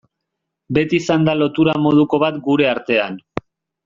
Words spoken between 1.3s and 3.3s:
lotura moduko bat gure artean.